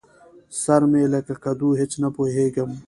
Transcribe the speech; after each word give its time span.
سر 0.61 0.81
مې 0.91 1.03
لکه 1.13 1.33
کدو؛ 1.43 1.69
هېڅ 1.79 1.91
نه 2.03 2.09
پوهېږم. 2.15 2.71